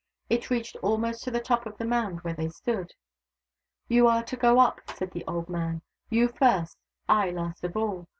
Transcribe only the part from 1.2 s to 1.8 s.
to the top of